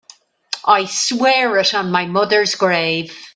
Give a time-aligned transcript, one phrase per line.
[0.65, 3.15] I swear it on my mother's grave.